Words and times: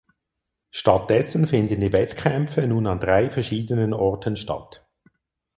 Stattdessen 0.71 1.45
finden 1.45 1.79
die 1.79 1.93
Wettkämpfe 1.93 2.65
nun 2.65 2.87
an 2.87 2.99
drei 2.99 3.29
verschiedenen 3.29 3.93
Orten 3.93 4.35
statt. 4.35 4.83